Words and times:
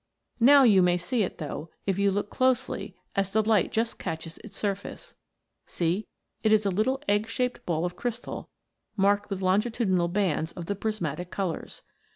Now 0.39 0.63
you 0.63 0.81
may 0.81 0.97
see 0.97 1.21
it, 1.21 1.37
though, 1.37 1.69
if 1.85 1.99
you 1.99 2.09
look 2.09 2.31
closely 2.31 2.95
as 3.15 3.29
the 3.29 3.43
light 3.47 3.71
just 3.71 3.99
catches 3.99 4.39
its 4.39 4.57
sur 4.57 4.73
face. 4.73 5.13
See, 5.67 6.07
it 6.41 6.51
is 6.51 6.65
a 6.65 6.71
little 6.71 6.99
egg 7.07 7.27
shaped 7.27 7.63
ball 7.67 7.85
of 7.85 7.95
crystal, 7.95 8.49
marked 8.97 9.29
with 9.29 9.43
longitudinal 9.43 10.07
bands 10.07 10.53
of 10.53 10.65
the 10.65 10.73
prismatic 10.73 11.29
colours. 11.29 11.83